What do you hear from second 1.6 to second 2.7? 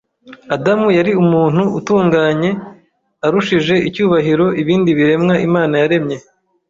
utunganye,